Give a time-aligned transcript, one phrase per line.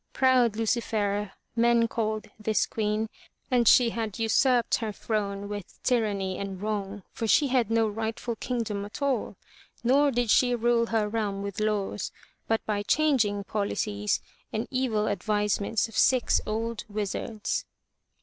[0.13, 3.07] Proud Lu ci fer'a men called this queen,
[3.51, 8.35] and she had usurped her throne with tyranny and wrong, for she had no rightful
[8.37, 9.35] kingdom at all.
[9.83, 12.11] Nor did she rule her realm with laws,
[12.47, 17.65] but by changing policies and evil advisements of six old wizards.